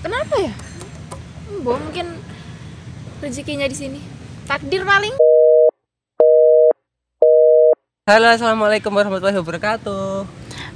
[0.00, 0.52] Kenapa ya?
[1.60, 2.16] Bo mungkin
[3.20, 4.00] rezekinya di sini.
[4.48, 5.12] Takdir paling.
[8.08, 10.24] Halo, assalamualaikum warahmatullahi wabarakatuh.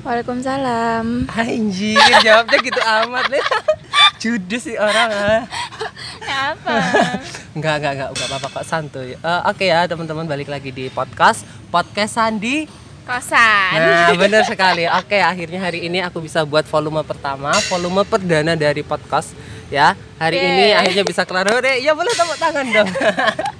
[0.05, 1.33] Waalaikumsalam.
[1.33, 3.45] Anjir, jawabnya gitu amat nih.
[4.21, 5.43] Judes sih orang ah.
[6.53, 6.77] Apa?
[7.57, 9.17] Enggak, enggak, enggak, enggak apa-apa kok santuy.
[9.17, 12.84] Eh, Oke ya, teman-teman balik lagi di podcast podcast Sandi.
[13.05, 13.77] Kosan.
[13.77, 14.89] Nah, benar sekali.
[14.89, 19.37] Oke, akhirnya hari ini aku bisa buat volume pertama, volume perdana dari podcast
[19.69, 19.93] ya.
[20.17, 20.49] Hari Yeay.
[20.49, 21.45] ini akhirnya bisa kelar.
[21.53, 22.89] Hore, ya boleh tepuk tangan dong.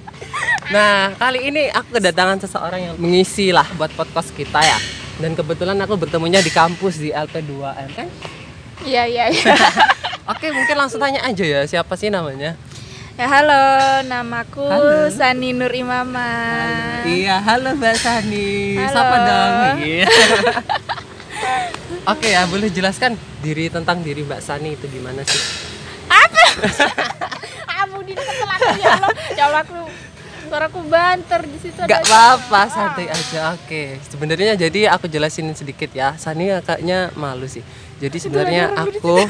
[0.75, 4.77] nah, kali ini aku kedatangan seseorang yang mengisi lah buat podcast kita ya.
[5.21, 8.09] Dan kebetulan aku bertemunya di kampus di LP2M kan.
[8.81, 9.25] Iya iya.
[9.29, 9.55] iya.
[10.33, 12.57] Oke, mungkin langsung tanya aja ya, siapa sih namanya?
[13.15, 13.63] Ya halo,
[14.11, 15.07] namaku Halo.
[15.07, 16.27] Sani Nur Imama.
[17.07, 18.75] Iya, halo Mbak Sani.
[18.75, 18.91] Halo.
[18.91, 19.53] Siapa dong?
[19.79, 20.07] Iya.
[22.11, 25.41] Oke ya, boleh jelaskan diri tentang diri Mbak Sani itu gimana sih?
[27.83, 29.11] Abu di dekat aku ya Allah.
[29.35, 29.79] Ya Allah aku
[30.45, 33.55] suaraku banter di situ ada Gak apa-apa, santai aja.
[33.57, 36.15] Oke, sebenarnya jadi aku jelasin sedikit ya.
[36.19, 37.63] Sani kayaknya malu sih.
[37.95, 39.23] Jadi sebenarnya aku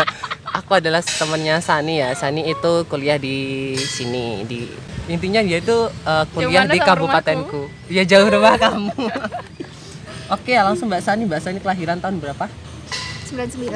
[0.58, 2.14] aku adalah temannya Sani ya.
[2.14, 4.70] Sani itu kuliah di sini di
[5.10, 7.66] intinya dia itu uh, kuliah di kabupatenku.
[7.90, 8.94] Ya jauh rumah kamu.
[10.34, 11.22] Oke, langsung Mbak Sani.
[11.26, 12.46] Mbak Sani kelahiran tahun berapa?
[13.28, 13.68] 99.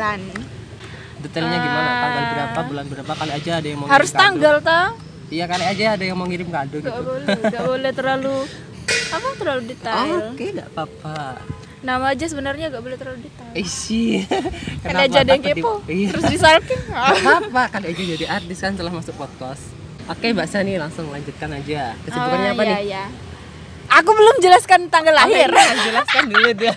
[1.21, 1.91] Detailnya gimana?
[2.01, 2.59] Tanggal berapa?
[2.71, 3.13] Bulan berapa?
[3.13, 4.87] Kali aja ada yang mau Harus ngirim tanggal toh?
[5.27, 7.03] Iya, kali aja ada yang mau ngirim kado Gak gitu.
[7.03, 8.37] boleh, gak boleh terlalu
[8.87, 10.17] apa terlalu detail.
[10.31, 11.43] Oke, enggak apa-apa.
[11.85, 13.53] Nama aja sebenarnya gak boleh terlalu detail.
[13.53, 14.25] Isi.
[14.85, 15.85] Kan aja ada yang kepo.
[15.85, 16.09] Iya.
[16.17, 16.81] Terus disalkin.
[17.37, 19.61] apa kali aja jadi artis kan setelah masuk podcast.
[20.07, 21.93] Oke, Mbak Sani langsung lanjutkan aja.
[22.07, 22.79] Kesibukannya apa iya, nih?
[22.87, 23.05] Iya.
[24.03, 25.51] Aku belum jelaskan tanggal lahir.
[25.51, 26.77] Oke, iya, jelaskan dulu deh.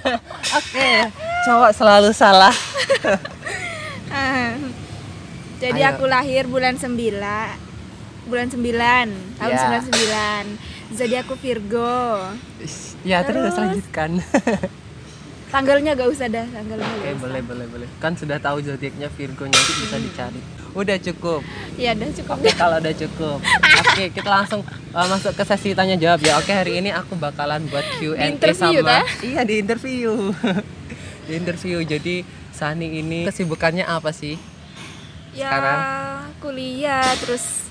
[0.58, 0.90] Oke,
[1.46, 2.54] cowok selalu salah.
[4.10, 4.58] Ah.
[5.60, 5.92] Jadi Ayo.
[5.92, 6.96] aku lahir bulan 9
[8.30, 9.82] bulan 9 tahun Ya.
[9.84, 10.96] 99.
[10.96, 12.18] Jadi aku Virgo.
[13.04, 13.58] Ya, terus Terus?
[13.60, 14.12] lanjutkan.
[15.50, 17.18] Tanggalnya gak usah dah, tanggalnya Oke, usah.
[17.18, 17.88] boleh, boleh, boleh.
[17.98, 20.38] Kan sudah tahu zodiaknya Virgo nanti bisa dicari.
[20.78, 21.42] Udah cukup.
[21.74, 22.38] Iya, dah cukup.
[22.38, 23.38] Oke, kalau udah cukup.
[23.82, 24.62] Oke, kita langsung
[24.94, 26.38] uh, masuk ke sesi tanya jawab ya.
[26.38, 29.06] Oke, hari ini aku bakalan buat Q&A interview, sama tah?
[29.26, 30.12] Iya, di interview.
[31.26, 31.78] di interview.
[31.82, 32.16] Jadi
[32.54, 34.38] Sani ini kesibukannya apa sih?
[35.34, 35.80] Ya, Sekarang?
[36.40, 37.70] kuliah terus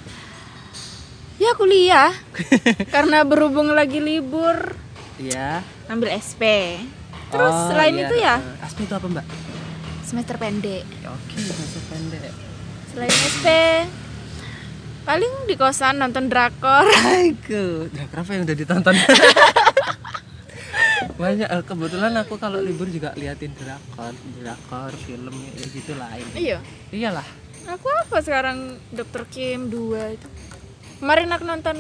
[1.39, 2.11] Ya kuliah
[2.95, 4.75] Karena berhubung lagi libur
[5.19, 5.63] Iya.
[5.87, 6.43] Ambil SP
[7.29, 8.05] Terus Oh, selain iya.
[8.09, 9.27] itu ya Aspi itu apa, Mbak?
[10.01, 12.33] Semester pendek Ya, Oke, masuk pendek.
[12.89, 13.47] Selain SP
[15.05, 18.95] Paling di kosan nonton drakor Aiko, drakor apa yang udah ditonton?
[21.19, 26.27] Banyak eh, kebetulan aku kalau libur juga liatin drakor, drakor, film ya gitu lain.
[26.33, 26.59] Iya
[26.95, 27.27] Iyalah.
[27.69, 29.29] Aku apa sekarang Dr.
[29.29, 30.29] Kim 2 itu
[30.99, 31.77] Kemarin aku nonton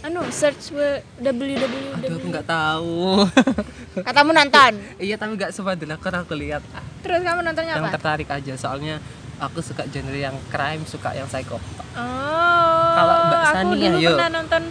[0.00, 1.52] Anu, search www
[1.94, 3.28] Aduh, aku nggak tahu.
[4.06, 6.64] Katamu nonton iya, tapi nggak semua drakor aku lihat.
[7.00, 7.94] Terus kamu nontonnya yang apa?
[7.94, 8.96] tertarik aja, soalnya
[9.36, 11.84] aku suka genre yang crime, suka yang psychopath.
[11.92, 14.12] Oh Kalau Mbak Aku Sani ya, dulu yuk.
[14.14, 14.62] pernah nonton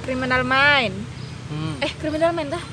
[0.00, 0.96] Criminal Mind
[1.46, 2.64] Hmm, Eh, Criminal Mind dah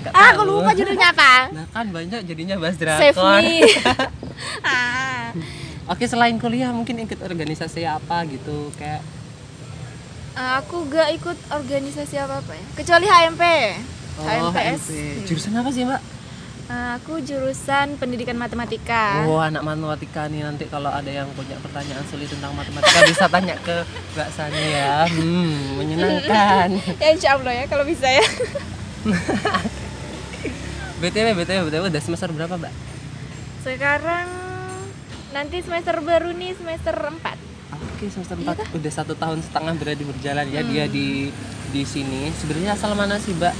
[0.00, 3.40] nggak Ah, aku lupa judulnya apa Nah kan banyak jadinya bahas Save drakor.
[3.40, 3.64] Me
[4.64, 5.28] ah.
[5.86, 9.00] Oke selain kuliah mungkin ikut organisasi apa gitu kayak
[10.34, 13.42] Aku gak ikut organisasi apa-apa ya Kecuali HMP
[14.14, 15.26] HMPS HMP.
[15.30, 16.02] Jurusan apa sih mbak?
[16.64, 22.02] Ah, Aku jurusan pendidikan matematika Oh anak matematika nih nanti kalau ada yang punya pertanyaan
[22.08, 23.84] sulit tentang matematika bisa tanya ke
[24.16, 25.04] Mbak Sani ya.
[25.04, 26.68] Hmm menyenangkan.
[27.02, 28.24] Ya insya Allah ya kalau bisa ya
[31.04, 32.72] btw btw btw udah semester berapa mbak?
[33.60, 34.26] Sekarang
[35.30, 37.43] nanti semester baru nih semester 4
[37.94, 41.30] Oke semester Iya 4 udah satu tahun setengah berarti berjalan ya dia di
[41.70, 42.30] di sini.
[42.34, 43.54] Sebenarnya asal mana sih mbak?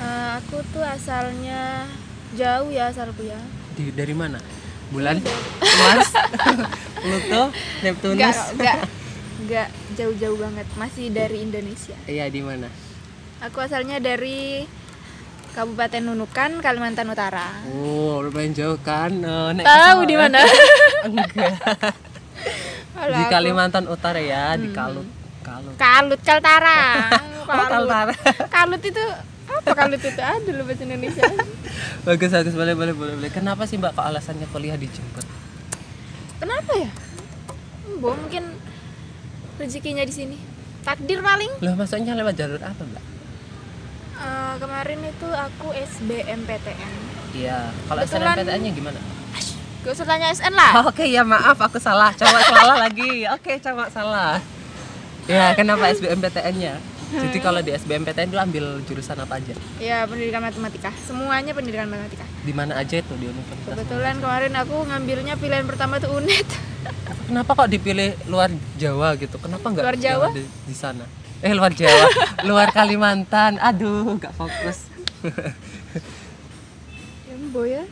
[0.00, 1.84] Eh, Aku tuh asalnya
[2.32, 3.36] jauh ya asalku ya
[3.76, 4.40] Di, dari mana?
[4.88, 5.20] Bulan?
[5.80, 6.08] Mars?
[7.04, 7.42] Pluto?
[7.84, 8.16] Neptunus?
[8.16, 8.78] Enggak, enggak
[9.40, 12.72] Enggak jauh-jauh banget Masih dari Indonesia Iya di mana?
[13.44, 14.64] Aku asalnya dari
[15.52, 19.12] Kabupaten Nunukan, Kalimantan Utara Oh lumayan jauh kan?
[19.52, 20.40] Naik Tahu di mana?
[21.04, 21.52] Enggak.
[23.00, 25.08] Alah, di aku- Kalimantan Utara ya, di Kalut.
[25.40, 25.74] Kalut.
[25.74, 26.80] Kalut Kaltara.
[27.50, 28.14] Oh, Kaltara.
[28.46, 29.04] Kalut itu
[29.44, 30.14] apa Kalut itu?
[30.14, 31.24] Ada loh bahasa Indonesia.
[32.06, 33.30] bagus bagus boleh boleh boleh boleh.
[33.30, 35.26] Kenapa sih Mbak kok alasannya kuliah di Jember?
[36.38, 36.90] Kenapa ya?
[37.98, 38.54] Bo mungkin
[39.56, 40.38] rezekinya di sini.
[40.80, 41.58] Takdir paling.
[41.58, 43.04] Loh masuknya lewat jalur apa Mbak?
[44.14, 46.92] Eh, kemarin itu aku SBMPTN.
[47.32, 47.58] Iya.
[47.88, 49.00] Kalau Kebetulan- SNMPTN-nya gimana?
[49.80, 50.72] Gak usah tanya SN lah.
[50.90, 53.24] Oke ya maaf aku salah, coba salah lagi.
[53.32, 54.36] Oke coba salah.
[55.24, 56.76] Ya kenapa SBMPTN-nya?
[57.10, 59.50] Jadi kalau di SBMPTN itu ambil jurusan apa aja?
[59.82, 60.94] Ya pendidikan matematika.
[61.02, 62.22] Semuanya pendidikan matematika.
[62.46, 63.74] Di mana aja itu di universitas?
[63.74, 66.46] Kebetulan kemarin aku ngambilnya pilihan pertama tuh UNED.
[67.26, 69.38] Kenapa kok dipilih luar Jawa gitu?
[69.42, 70.26] Kenapa nggak Luar Jawa?
[70.30, 71.04] yang ada di sana?
[71.42, 72.06] Eh luar Jawa,
[72.48, 73.58] luar Kalimantan.
[73.58, 74.86] Aduh, nggak fokus.
[77.66, 77.82] Ya.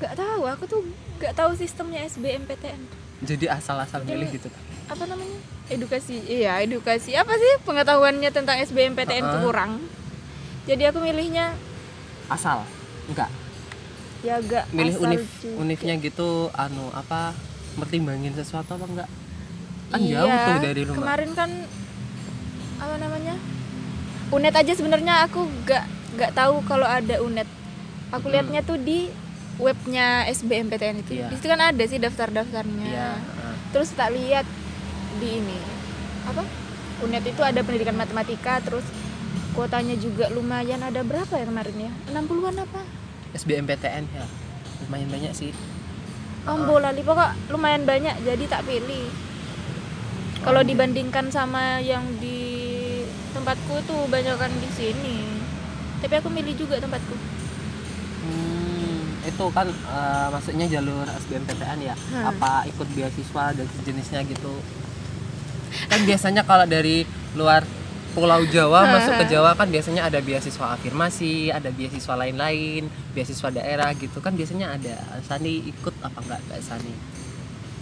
[0.00, 0.80] Gak tahu, aku tuh
[1.18, 2.80] gak tahu sistemnya SBMPTN.
[3.20, 4.48] Jadi asal-asal milih gitu.
[4.88, 5.36] Apa namanya?
[5.68, 6.24] Edukasi.
[6.24, 7.12] Iya, edukasi.
[7.12, 9.44] Apa sih pengetahuannya tentang SBMPTN tuh Ha-ha.
[9.44, 9.72] kurang.
[10.64, 11.52] Jadi aku milihnya
[12.26, 12.62] Asal?
[13.06, 13.28] Enggak.
[14.20, 15.56] ya gak Milih asal univ juga.
[15.56, 17.32] univnya gitu anu apa
[17.74, 19.08] mertimbangin sesuatu apa enggak?
[19.88, 20.98] Kan Iya, jauh tuh dari rumah.
[21.02, 21.50] Kemarin kan
[22.78, 23.34] apa namanya?
[24.30, 27.48] UNED aja sebenarnya aku gak gak tahu kalau ada UNED.
[28.10, 28.32] Aku Hmm.
[28.32, 29.08] lihatnya tuh di
[29.60, 31.20] webnya SBMPTN itu.
[31.20, 31.28] Iya.
[31.28, 32.88] Di situ kan ada sih daftar-daftarnya.
[32.88, 33.10] Iya.
[33.20, 33.54] heeh.
[33.76, 34.48] Terus tak lihat
[35.20, 35.58] di ini
[36.26, 36.42] apa?
[37.00, 38.84] UNED itu ada pendidikan matematika, terus
[39.56, 41.92] kuotanya juga lumayan ada berapa ya kemarin ya?
[42.12, 42.80] 60-an apa?
[43.36, 44.24] SBMPTN ya.
[44.88, 45.52] Lumayan banyak sih.
[46.48, 49.12] Oh, bola li pokok lumayan banyak jadi tak pilih.
[50.40, 52.48] Kalau dibandingkan sama yang di
[53.36, 55.18] tempatku tuh banyakan di sini.
[56.00, 57.12] Tapi aku milih juga tempatku.
[59.40, 61.96] Itu kan eh, maksudnya jalur SBMPTN ya.
[61.96, 62.28] Hmm.
[62.28, 64.52] Apa ikut beasiswa dan sejenisnya gitu.
[65.88, 67.64] Kan biasanya kalau dari luar
[68.10, 68.92] Pulau Jawa Hmm.
[68.92, 72.84] masuk ke Jawa kan biasanya ada beasiswa afirmasi, ada beasiswa lain-lain,
[73.14, 74.98] beasiswa daerah gitu kan biasanya ada.
[75.24, 76.94] Sani ikut apa enggak Mbak Sani?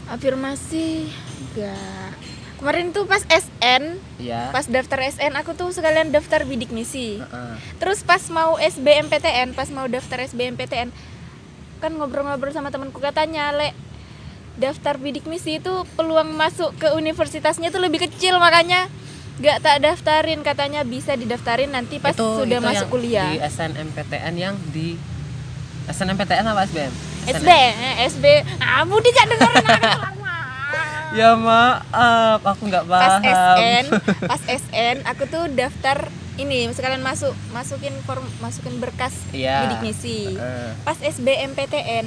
[0.06, 1.10] Afirmasi
[1.42, 2.12] enggak.
[2.58, 4.50] Kemarin tuh pas SN, Ya.
[4.50, 7.18] pas daftar SN aku tuh sekalian daftar bidik misi.
[7.18, 7.54] Heeh.
[7.78, 10.90] Terus pas mau SBMPTN, pas mau daftar SBMPTN,
[11.78, 13.72] kan ngobrol-ngobrol sama temanku katanya, "Le,
[14.58, 18.90] daftar bidik misi itu peluang masuk ke universitasnya tuh lebih kecil makanya
[19.38, 23.38] gak tak daftarin katanya bisa didaftarin nanti pas Itu- sudah itu masuk yang kuliah." Di
[23.40, 24.98] SNMPTN yang di
[25.86, 26.92] SNMPTN apa SBM?
[27.28, 28.24] SB, eh, SB.
[28.58, 29.66] Ah, Budi gak dengerin.
[31.08, 33.56] Ya maaf, aku nggak Pas paham.
[33.56, 33.84] SN,
[34.30, 39.66] pas SN aku tuh daftar ini sekalian masuk masukin form masukin berkas Iya.
[39.66, 40.30] bidik misi.
[40.30, 40.70] Heeh.
[40.80, 42.06] Pas SBMPTN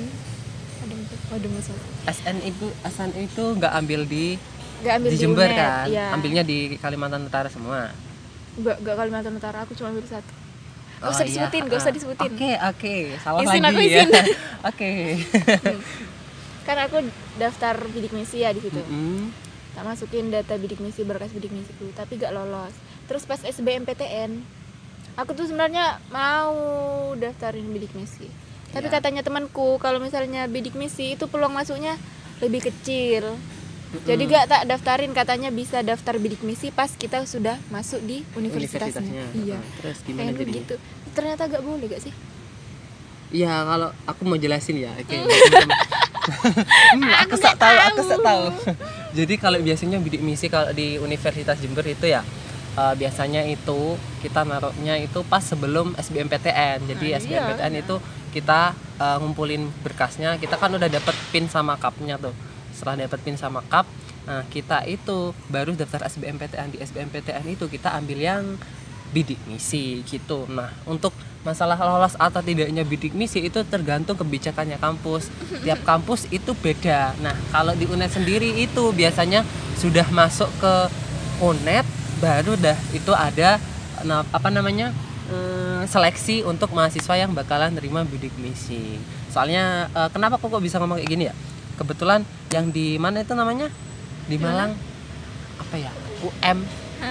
[0.81, 0.97] Waduh,
[1.29, 1.75] waduh musuh.
[2.05, 4.35] SN itu SN itu nggak ambil di
[4.81, 5.85] Gak ambil di di, Jember UNED, kan?
[5.85, 6.05] Iya.
[6.09, 7.93] Ambilnya di Kalimantan Utara semua.
[8.57, 10.25] Gak, gak Kalimantan Utara, aku cuma ambil satu.
[10.97, 11.29] Gak Oh, usah iya.
[11.45, 12.31] disebutin, gak usah Ah, disebutin.
[12.31, 12.95] Oke, oke.
[13.19, 13.89] Salah Izin lagi aku, ya.
[14.01, 14.09] izin.
[14.69, 14.91] Oke.
[16.61, 16.97] Kan aku
[17.37, 18.77] daftar bidik misi ya di situ.
[18.79, 19.29] Mm-mm.
[19.71, 22.73] Tak masukin data bidik misi, berkas bidik misiku, tapi gak lolos.
[23.11, 24.39] Terus pas SBMPTN,
[25.19, 26.55] aku tuh sebenarnya mau
[27.19, 28.31] daftarin bidik misi.
[28.71, 29.03] Tapi Iya.
[29.03, 31.99] katanya temanku kalau misalnya bidik misi itu peluang masuknya
[32.39, 33.35] lebih kecil.
[34.07, 39.03] Jadi gak tak daftarin katanya bisa daftar bidik misi pas kita sudah masuk di universitasnya.
[39.03, 39.23] Universitasnya.
[39.35, 39.59] Iya.
[39.83, 40.55] Terus gimana jadinya?
[40.55, 40.75] gitu.
[41.11, 42.13] Ternyata gak boleh gak sih?
[43.35, 44.91] Iya, kalau aku mau jelasin ya.
[44.95, 45.19] Oke.
[45.19, 45.79] teman-teman.
[46.21, 48.43] Hmm, aku sok tahu, aku sok tahu.
[49.17, 52.21] Jadi kalau biasanya bidik misi kalau di Universitas Jember itu ya
[52.77, 56.87] eh, biasanya itu kita naruhnya itu pas sebelum SBMPTN.
[56.87, 57.81] Jadi Nah, SBMPTN iya.
[57.83, 57.95] itu
[58.31, 62.33] kita eh, ngumpulin berkasnya, kita kan udah dapet pin sama cupnya tuh.
[62.71, 63.83] Setelah dapet pin sama cup,
[64.23, 68.43] nah kita itu baru daftar SBMPTN di SBMPTN itu kita ambil yang
[69.11, 70.47] bidik misi gitu.
[70.47, 71.11] Nah, untuk
[71.43, 75.27] masalah lolos atau tidaknya bidik misi itu tergantung kebijakannya kampus.
[75.67, 77.13] Tiap kampus itu beda.
[77.19, 79.43] Nah, kalau di UNED sendiri itu biasanya
[79.77, 80.73] sudah masuk ke
[81.43, 83.57] UNED baru dah itu ada
[84.31, 84.93] apa namanya?
[85.31, 88.99] eh, seleksi untuk mahasiswa yang bakalan terima bidik misi.
[89.31, 91.35] Soalnya eh, kenapa kok kok bisa ngomong kayak gini ya?
[91.79, 92.21] Kebetulan
[92.53, 93.71] yang di mana itu namanya?
[94.27, 94.75] Di Malang
[95.57, 95.91] apa ya?
[96.21, 96.59] UM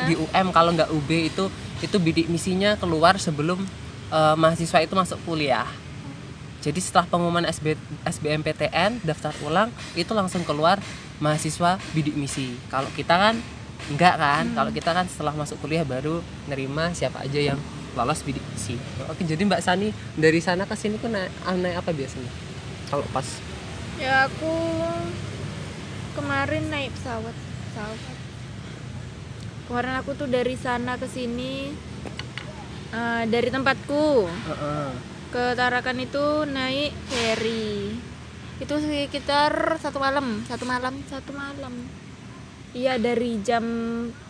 [0.06, 1.50] di UM kalau nggak UB itu
[1.82, 3.58] itu bidik misinya keluar sebelum
[4.12, 5.66] eh, mahasiswa itu masuk kuliah.
[6.60, 7.72] Jadi setelah pengumuman SB,
[8.04, 10.76] SBMPTN daftar ulang itu langsung keluar
[11.16, 12.52] mahasiswa bidik misi.
[12.68, 13.40] Kalau kita kan
[13.88, 14.44] enggak kan?
[14.52, 16.20] Kalau kita kan setelah masuk kuliah baru
[16.50, 17.58] nerima siapa aja yang
[17.96, 18.78] lolos bidik misi.
[19.10, 22.30] Oke, jadi Mbak Sani dari sana ke sini tuh naik, naik apa biasanya?
[22.90, 23.26] Kalau pas
[24.00, 24.54] Ya aku
[26.16, 27.36] kemarin naik pesawat.
[27.70, 28.16] Pesawat.
[29.68, 31.70] Kemarin aku tuh dari sana ke sini
[32.90, 34.88] eh, dari tempatku Heeh.
[35.30, 37.94] ke Tarakan itu naik ferry.
[38.60, 41.74] Itu sekitar satu malam, satu malam, satu malam.
[42.70, 43.64] Iya dari jam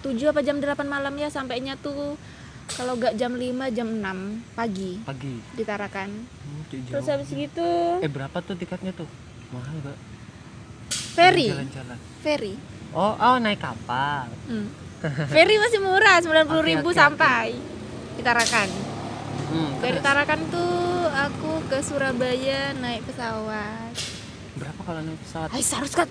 [0.00, 2.16] 7 apa jam 8 malam ya sampainya tuh
[2.72, 5.34] kalau nggak jam 5 jam 6 pagi pagi.
[5.58, 6.08] di Tarakan.
[6.24, 6.62] Hmm.
[6.70, 9.08] Terus habis gitu Eh berapa tuh tiketnya tuh?
[9.50, 9.98] mahal gak
[11.18, 11.50] ferry.
[11.50, 11.98] Jalan-jalan.
[12.22, 12.54] Ferry.
[12.94, 14.30] Oh oh naik kapal.
[14.46, 14.70] Hmm.
[15.34, 17.56] ferry masih murah 90.000 Oke, ribu oke, sampai
[18.14, 18.68] di Tarakan
[19.50, 20.04] hmm, dari terus?
[20.04, 20.72] Tarakan tuh
[21.08, 23.92] aku ke Surabaya naik pesawat.
[24.56, 25.48] Berapa kalau naik pesawat?
[25.50, 26.08] Hai harus kan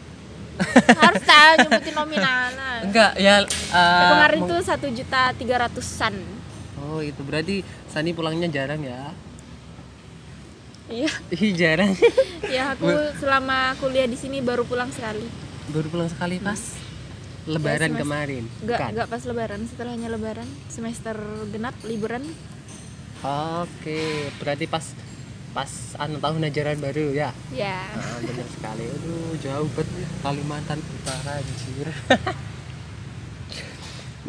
[1.03, 6.15] harus tahu nyebutin nominal enggak ya eh, kemarin tuh satu juta tiga ratusan.
[6.79, 7.61] Oh itu berarti
[7.91, 9.11] Sani pulangnya jarang ya?
[10.89, 11.11] Iya.
[11.29, 11.93] Ih jarang.
[12.49, 12.89] Ya aku
[13.21, 15.21] selama kuliah di sini baru pulang sekali.
[15.69, 16.57] Baru pulang sekali pas
[17.45, 18.43] lebaran semester- kemarin?
[18.65, 21.13] Enggak, enggak pas lebaran, setelahnya lebaran, semester
[21.53, 22.25] genap liburan.
[23.21, 24.81] Oke, berarti pas
[25.59, 27.35] pas anu tahun ajaran baru ya.
[27.51, 27.83] Ya.
[27.91, 28.87] Ah, benar sekali.
[28.95, 31.87] Aduh, jauh banget Kalimantan Utara anjir.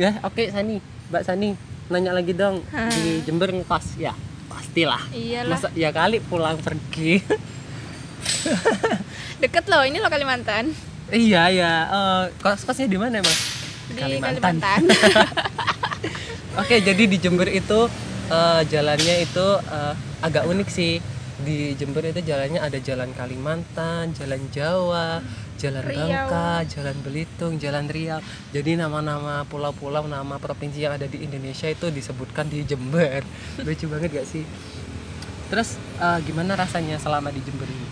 [0.03, 0.83] ya, oke Sani.
[1.15, 1.55] Mbak Sani,
[1.87, 2.67] nanya lagi dong.
[2.75, 4.11] Di Jember ngekos ya?
[4.51, 4.99] Pastilah.
[5.15, 5.55] Iyalah.
[5.55, 7.23] Masa ya kali pulang pergi.
[9.47, 10.75] Deket loh, ini loh Kalimantan.
[11.15, 11.73] iya, ya.
[11.87, 13.39] Eh, kos-kosnya di mana, Mas?
[13.87, 14.83] Di Kalimantan.
[16.67, 17.87] Oke, jadi di Jember itu
[18.35, 19.95] eh, jalannya itu eh,
[20.27, 21.20] agak unik sih.
[21.41, 25.25] Di Jember itu jalannya ada jalan Kalimantan, jalan Jawa,
[25.57, 26.09] jalan Riau.
[26.09, 28.21] Bangka, jalan Belitung, jalan Riau.
[28.53, 33.25] Jadi nama-nama pulau-pulau, nama provinsi yang ada di Indonesia itu disebutkan di Jember.
[33.65, 34.45] Lucu banget gak sih?
[35.49, 37.89] Terus eh, gimana rasanya selama di Jember ini?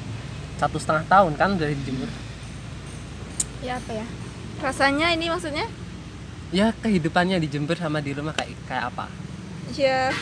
[0.60, 2.10] Satu setengah tahun kan dari di Jember?
[3.58, 4.06] ya apa ya?
[4.62, 5.66] Rasanya ini maksudnya?
[6.54, 9.06] Ya kehidupannya di Jember sama di rumah kayak kayak apa?
[9.74, 10.14] Ya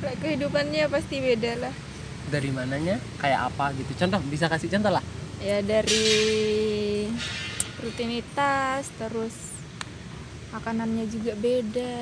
[0.00, 1.74] kehidupannya pasti beda lah.
[2.30, 2.96] Dari mananya?
[3.18, 3.90] Kayak apa gitu?
[4.06, 5.02] Contoh bisa kasih contoh lah.
[5.42, 6.06] Ya dari
[7.82, 9.34] rutinitas, terus
[10.54, 11.98] makanannya juga beda.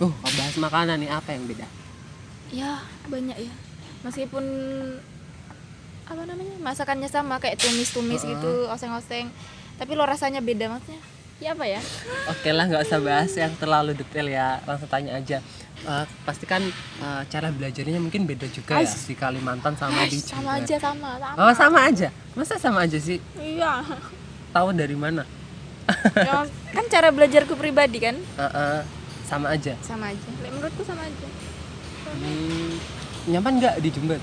[0.00, 1.66] Uh, bahas makanan nih apa yang beda?
[2.50, 3.52] Ya banyak ya.
[4.02, 4.44] Meskipun
[6.10, 8.34] apa namanya masakannya sama kayak tumis-tumis Heeh.
[8.34, 9.30] gitu, oseng-oseng,
[9.78, 10.98] tapi lo rasanya beda maksudnya.
[11.40, 11.80] Ya apa ya?
[12.28, 15.40] Oke lah nggak usah bahas yang terlalu detail ya langsung tanya aja
[15.80, 16.60] Eh, pasti kan
[17.00, 19.00] eh, cara belajarnya mungkin beda juga ya Ais.
[19.02, 20.60] di Kalimantan sama di Ais, sama Jember.
[20.60, 21.40] aja sama sama.
[21.40, 23.80] Oh sama aja masa sama aja sih Iya.
[24.50, 25.24] tahu dari mana
[26.14, 28.80] Ya, kan cara belajarku pribadi kan Eh, eh,
[29.24, 30.28] sama aja sama aja.
[30.44, 31.26] Menurutku sama aja.
[32.12, 32.70] hmm,
[33.26, 34.20] nyaman nggak di Jember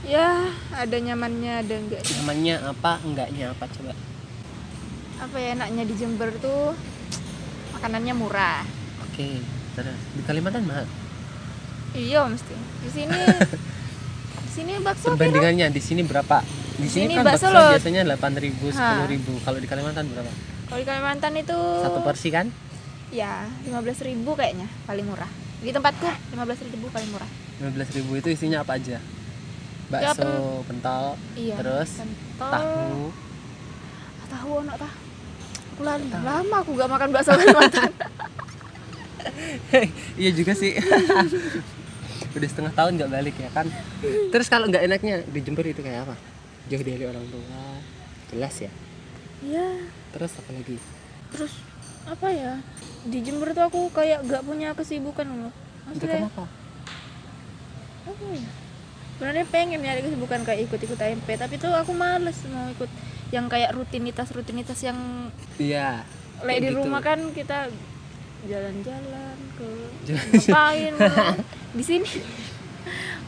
[0.00, 2.00] Ya, ada nyamannya, ada enggak.
[2.02, 3.92] nyamannya apa enggaknya apa coba
[5.18, 6.76] Apa ya enaknya di Jember tuh
[7.72, 8.64] makanannya murah.
[9.02, 10.86] oke terus di Kalimantan mahal
[11.90, 12.54] Iya mesti.
[12.80, 13.18] Di sini
[14.46, 16.38] di sini bakso perbandingannya di sini berapa
[16.76, 19.04] di sini, kan bakso bakso lo- biasanya 8.000 Ha.
[19.04, 20.30] 10.000 kalau di Kalimantan berapa
[20.64, 22.46] Kalau di Kalimantan itu satu porsi kan
[23.10, 25.26] ya 15.000 kayaknya paling murah.
[25.58, 26.38] Di tempatku 15.000
[26.88, 27.30] paling murah.
[27.60, 29.02] 15.000 itu isinya apa aja
[29.90, 30.30] Ya, bakso
[30.64, 31.58] pentol Iya.
[31.58, 32.46] terus Pentol.
[32.48, 33.10] tahu
[34.16, 34.92] Ah, tahu anak tah.
[35.68, 36.06] Aku lali.
[36.06, 37.90] Lama aku gak makan bakso Kalimantan.
[40.16, 40.76] iya juga sih
[42.36, 43.66] udah setengah tahun nggak balik ya kan
[44.30, 46.14] terus kalau nggak enaknya di Jember itu kayak apa
[46.66, 47.62] jauh dari orang tua
[48.30, 48.70] jelas ya
[49.40, 49.88] Iya.
[50.12, 50.76] terus apa lagi
[51.30, 51.54] Terus
[52.04, 52.58] apa ya?
[53.06, 55.52] Di Jember tuh aku kayak gak punya kesibukan loh.
[55.88, 56.44] itu Maksudnya kenapa
[58.04, 58.50] apa ya?
[59.14, 62.90] Sebenarnya pengen nyari kesibukan kayak ikut-ikut AMP, tapi tuh aku males mau ikut
[63.30, 64.98] yang kayak rutinitas-rutinitas yang
[65.54, 66.02] iya
[66.42, 66.78] Lek Kayak di gitu.
[66.82, 67.58] rumah kan kita
[68.42, 69.68] jalan-jalan ke
[70.48, 70.92] ngapain
[71.78, 72.08] di sini.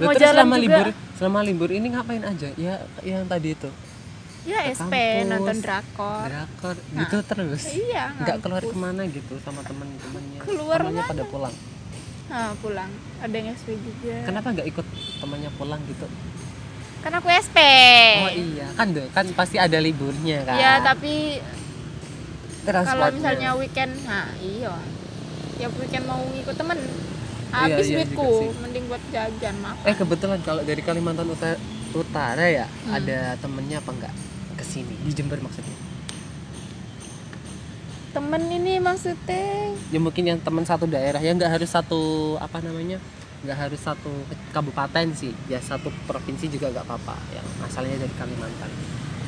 [0.00, 0.64] Loh, mau terus jalan selama juga.
[0.64, 2.48] libur selama libur ini ngapain aja?
[2.56, 3.68] Ya yang tadi itu.
[4.42, 6.26] Ya ke SP kampus, nonton drakor.
[6.26, 7.62] Drakor gitu terus.
[7.68, 11.10] Iya nggak keluar ke mana gitu sama teman-temannya Keluar temannya mana?
[11.10, 11.54] pada pulang.
[12.26, 12.90] Nah pulang.
[13.20, 14.16] Ada yang SP juga.
[14.24, 14.86] Kenapa nggak ikut
[15.20, 16.06] temannya pulang gitu?
[17.02, 17.58] Kan aku SP
[18.18, 18.66] oh iya.
[18.72, 20.54] Kan deh kan pasti ada liburnya kan.
[20.54, 21.42] ya tapi
[22.62, 24.70] kalau misalnya weekend nah iya
[25.62, 26.78] ya weekend mau ngikut temen
[27.52, 28.48] Iya, habis iya duitku sih.
[28.58, 31.60] mending buat jajan makan Eh kebetulan kalau dari Kalimantan Utara,
[31.92, 32.96] Utara ya Hmm.
[32.96, 34.14] ada temennya apa enggak
[34.54, 35.76] ke sini di Jember maksudnya?
[38.12, 42.00] temen ini maksudnya Ya mungkin yang teman satu daerah ya nggak harus satu
[42.38, 43.00] apa namanya
[43.42, 44.12] nggak harus satu
[44.50, 48.70] kabupaten sih ya satu provinsi juga nggak apa-apa yang asalnya dari Kalimantan.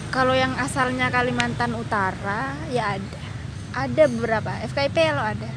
[0.08, 3.20] Kalau yang asalnya Kalimantan Utara ya ada.
[3.74, 4.54] Ada beberapa.
[4.62, 5.50] FKIP lo ada.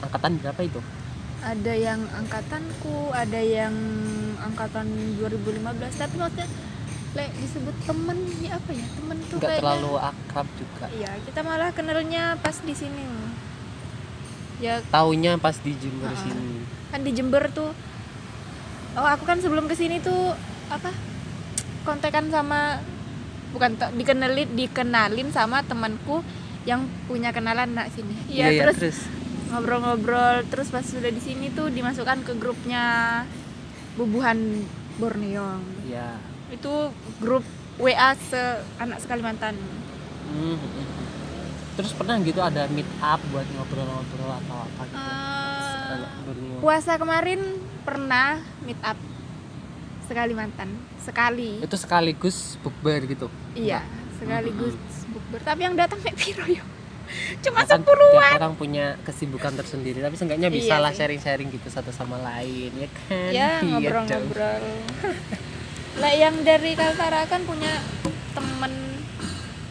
[0.00, 0.80] Angkatan berapa itu?
[1.40, 3.74] Ada yang angkatanku, ada yang
[4.38, 4.86] angkatan
[5.16, 5.62] 2015.
[5.94, 6.48] Tapi maksudnya
[7.14, 8.86] lek disebut temen ya apa ya?
[8.90, 10.84] Temen tuh Nggak terlalu akrab juga.
[10.90, 13.04] Iya, kita malah kenalnya pas di sini.
[14.56, 16.22] Ya Taunya pas di Jember Ha-ha.
[16.22, 16.64] sini.
[16.86, 17.76] kan di Jember tuh
[18.96, 20.32] Oh, aku kan sebelum ke sini tuh
[20.66, 20.88] apa?
[21.84, 22.80] kontekan sama
[23.52, 26.24] bukan dikenalin dikenalin sama temanku
[26.64, 28.98] yang punya kenalan nak sini Iya, iya, terus terus.
[29.48, 32.84] Ngobrol-ngobrol terus pas sudah di sini tuh dimasukkan ke grupnya
[33.94, 36.18] bubuhan Borneo Iya.
[36.48, 36.74] itu
[37.18, 37.44] grup
[37.76, 38.40] WA se
[38.76, 39.54] anak sekalimantan
[40.26, 40.58] Hmm.
[41.76, 44.98] Terus pernah gitu ada meet up buat ngobrol-ngobrol atau apa gitu?
[46.24, 46.56] Borneo.
[46.58, 47.38] puasa kemarin
[47.82, 48.98] pernah meet up
[50.02, 53.30] sekali mantan sekali Itu sekaligus bukber gitu.
[53.52, 53.86] iya
[54.16, 54.74] sekaligus
[55.06, 56.66] bukber tapi yang datang mek piro yo
[57.44, 61.68] cuma kan sepuluh tiap orang punya kesibukan tersendiri, tapi seenggaknya bisa Iya lah sharing-sharing gitu
[61.70, 63.30] satu sama lain, ya kan?
[63.32, 64.62] ya ngobrol-ngobrol
[66.02, 67.72] lah yang dari Kaltara kan punya
[68.36, 68.72] temen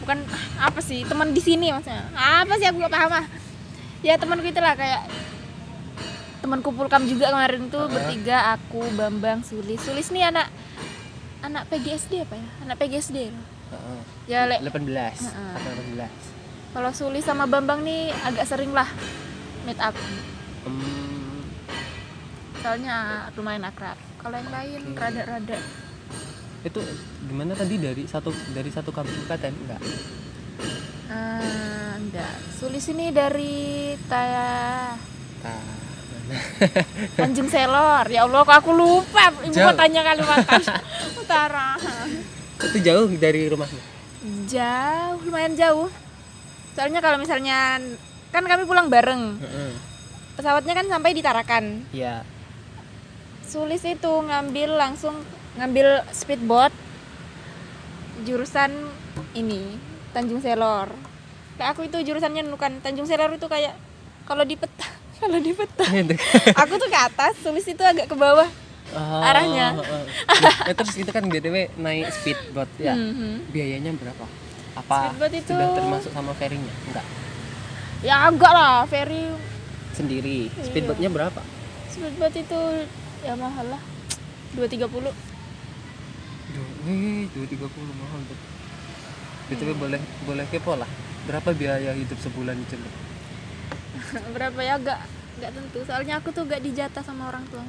[0.02, 0.18] bukan
[0.58, 3.26] apa sih teman di sini maksudnya apa sih aku gak paham ah
[4.02, 5.06] ya temanku itulah kayak
[6.42, 10.46] teman kumpul kam juga kemarin tuh bertiga aku Bambang Sulis Sulis nih anak
[11.42, 13.46] anak PGSD apa ya anak PGSD loh.
[13.66, 14.00] Heeh.
[14.30, 15.26] ya lek 18.
[15.26, 15.54] Heeh.
[15.98, 16.35] 18.
[16.76, 18.88] Kalau Sulis sama Bambang nih agak sering lah
[19.64, 19.96] meet up
[20.66, 21.46] Hmm,
[22.58, 22.96] soalnya
[23.32, 24.98] lumayan akrab kalau yang lain Oke.
[24.98, 25.56] rada-rada
[26.60, 26.80] itu
[27.22, 29.78] gimana tadi dari satu dari satu kabupaten enggak?
[31.06, 32.34] Ah, enggak.
[32.52, 34.98] Sulis ini dari Taya
[35.38, 35.62] Nah,
[37.14, 38.10] Tanjung Selor.
[38.10, 39.70] Ya Allah, kok aku lupa ibu Jauh.
[39.70, 40.62] kotanya Kalimantan
[41.22, 41.78] Utara.
[42.58, 43.78] itu jauh dari rumahnya.
[44.50, 45.86] Jauh, lumayan jauh.
[46.76, 47.80] Soalnya kalau misalnya
[48.28, 49.40] kan kami pulang bareng.
[49.40, 49.72] Heeh.
[50.36, 51.88] Pesawatnya kan sampai di Tarakan.
[51.88, 52.20] Iya.
[53.40, 55.16] Sulis itu ngambil langsung
[55.56, 56.76] ngambil speedboat
[58.28, 58.92] jurusan
[59.32, 59.80] ini
[60.12, 60.92] Tanjung Selor.
[61.56, 63.72] Kayak aku itu jurusannya bukan Tanjung Selor itu kayak
[64.28, 64.84] kalau di peta
[65.24, 65.84] kalau di peta
[66.60, 68.48] aku tuh ke atas Sulis itu agak ke bawah
[68.94, 69.74] Oh, Arahnya.
[69.74, 70.02] heeh.
[70.46, 72.94] Nah, eh, terus itu kan BTW naik speedboat ya.
[73.10, 73.50] Mhm.
[73.50, 74.22] Biayanya berapa?
[74.76, 76.74] Apa Speedboat itu- sudah termasuk sama ferinya?
[76.88, 77.06] Enggak.
[78.04, 79.32] ya enggak lah ferry
[79.96, 80.52] Sendiri.
[80.52, 80.62] Iya.
[80.68, 81.40] Speedboatnya berapa?
[81.88, 82.60] speedboat itu
[83.24, 83.80] ya mahal lah
[84.52, 85.12] dua tiga puluh
[86.86, 88.38] Wih, dua tiga puluh mahal tuh.
[89.50, 90.86] BTW boleh boleh kepo lah.
[91.26, 92.92] Berapa biaya hidup sebulan Jember?
[94.36, 95.00] berapa ya enggak
[95.36, 97.64] enggak tentu soalnya aku tuh gak dijatah sama orang tua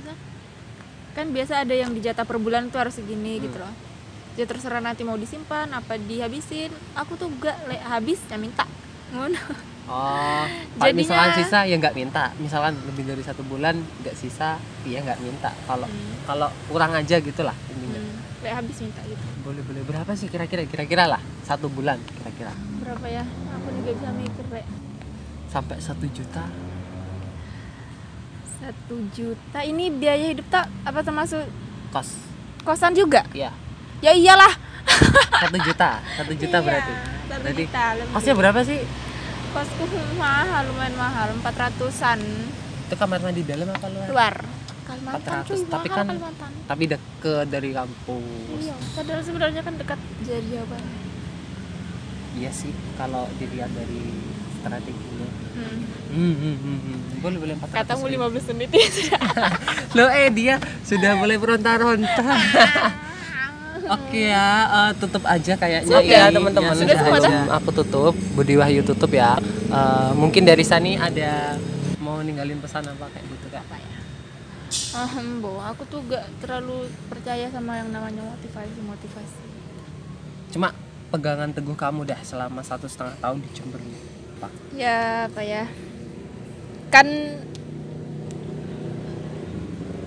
[1.15, 3.73] kan biasa ada yang dijatah per bulan tuh harus segini gitu loh
[4.37, 6.69] ya terserah nanti mau disimpan apa dihabisin.
[6.93, 8.63] Aku tuh gak le habis ya minta.
[9.09, 9.41] Ngono.
[9.87, 10.43] Oh,
[10.77, 12.29] kalau Jadinya- misalkan sisa ya nggak minta.
[12.37, 15.49] Misalkan lebih dari satu bulan nggak sisa, ya nggak minta.
[15.65, 16.13] Kalau Hmm.
[16.23, 17.97] kalau kurang aja gitulah intinya.
[17.97, 19.23] hmm, le habis minta gitu.
[19.41, 19.81] Boleh boleh.
[19.81, 20.63] Berapa sih kira-kira?
[20.63, 22.53] Kira-kira lah satu bulan kira-kira.
[22.77, 23.23] Berapa ya?
[23.57, 24.63] Aku juga bisa mikir le.
[25.47, 26.45] Sampai satu juta.
[28.57, 29.61] satu juta.
[29.61, 30.65] Ini biaya hidup tak?
[30.81, 31.45] Apa termasuk
[31.87, 32.19] Kos,
[32.61, 33.23] kosan juga?
[33.31, 33.53] Iya
[33.99, 34.53] ya iyalah
[35.37, 36.93] satu juta, satu juta Iya, berarti.
[36.93, 38.13] satu Berarti juta lebih.
[38.13, 38.79] kosnya berapa sih?
[39.47, 39.83] kosku
[40.15, 42.19] mahal lumayan mahal empat ratusan
[42.83, 44.07] Itu kamar mandi dalam apa luar?
[44.07, 44.35] luar
[44.83, 48.59] Kalimantan 400, cuy, tapi mahal kan- Kalimantan Tapi deket dari kampus.
[48.59, 50.79] iya padahal sebenarnya kan dekat dari Jawa
[52.33, 54.13] Iya sih, kalau dilihat dari
[54.55, 55.25] strateginya.
[55.57, 55.79] hmm.
[56.07, 56.99] Hmm, hmm, hmm, hmm.
[57.17, 58.29] Boleh boleh 400 katamu ribu.
[58.29, 59.19] 15 menit ya
[59.97, 62.23] Loh eh dia sudah mulai beronta-ronta.
[63.87, 66.11] Oke ya, eh, tutup aja kayaknya Oke.
[66.11, 66.75] ya teman-teman.
[66.75, 69.39] Sudah semua Sebelum aku tutup, Budi Wahyu tutup ya.
[69.67, 71.55] Eh, mungkin dari Sani ada
[71.97, 73.63] mau ninggalin pesan apa kayak gitu kak?
[74.97, 79.39] Ahem, bo, aku tuh gak terlalu percaya sama yang namanya motivasi motivasi
[80.49, 80.73] Cuma
[81.07, 83.99] pegangan teguh kamu dah selama satu setengah tahun di Jember ini.
[84.37, 84.51] Pak.
[84.77, 85.65] ya apa ya
[86.87, 87.07] kan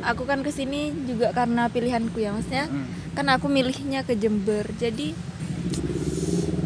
[0.01, 2.87] aku kan ke sini juga karena pilihanku ya maksudnya Hmm.
[3.14, 5.12] Kan aku milihnya ke Jember jadi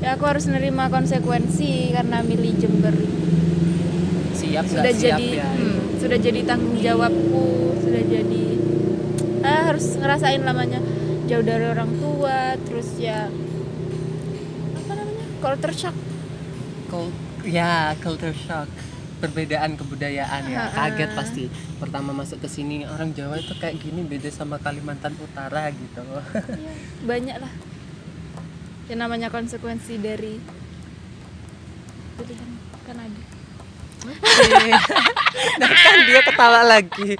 [0.05, 2.93] ya aku harus nerima konsekuensi karena milih Jember.
[4.37, 5.49] Siap sudah siap jadi ya?
[5.49, 8.45] hmm, sudah jadi tanggung jawabku sudah jadi
[9.41, 10.85] ah, harus ngerasain lamanya
[11.25, 13.33] jauh dari orang tua terus ya
[14.77, 15.97] apa namanya culture shock.
[16.93, 17.17] Cul-
[17.49, 18.69] ya culture shock
[19.25, 20.69] perbedaan kebudayaan ya.
[20.73, 21.45] Kaget pasti.
[21.81, 26.05] Pertama masuk ke sini orang Jawa itu kayak gini beda sama Kalimantan Utara gitu.
[26.05, 26.73] Iya,
[27.09, 27.53] banyak lah
[28.89, 30.37] yang namanya konsekuensi dari
[32.21, 32.51] pilihan
[32.85, 33.23] kan ada
[35.61, 37.17] nah kan dia ketawa lagi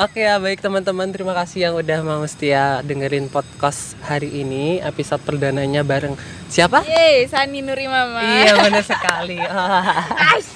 [0.00, 5.22] oke ya baik teman-teman terima kasih yang udah mau setia dengerin podcast hari ini episode
[5.22, 6.18] perdananya bareng
[6.50, 9.38] siapa Yeay, Sani Nuri Mama Iya benar sekali.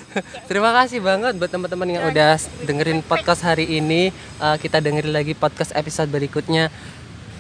[0.51, 4.11] Terima kasih banget buat teman-teman yang udah dengerin podcast hari ini.
[4.43, 6.73] Uh, kita dengerin lagi podcast episode berikutnya.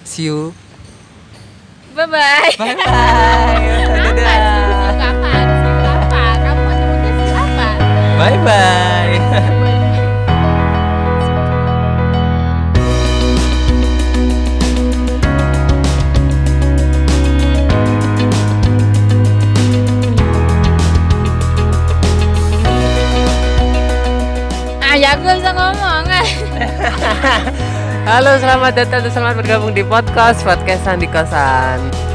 [0.06, 0.54] See you
[1.98, 2.86] bye bye Bye bye.
[4.06, 4.78] Dadah.
[8.18, 9.07] Bye bye.
[25.08, 26.04] Ya aku bisa ngomong.
[28.08, 32.07] Halo, selamat datang dan selamat bergabung di podcast podcastan di kosan.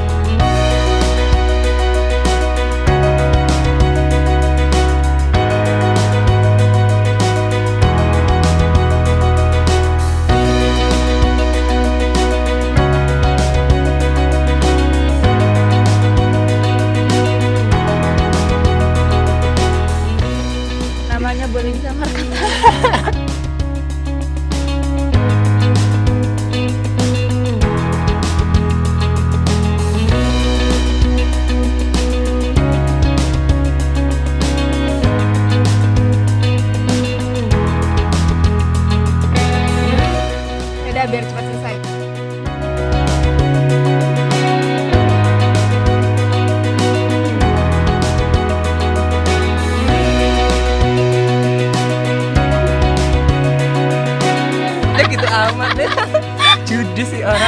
[56.70, 57.43] Judes sih orang.